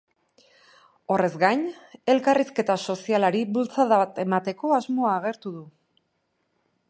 [1.15, 1.61] Horrez gain,
[2.13, 5.65] elkarrizketa sozialari bultzada bat emateko asmoa agertu du.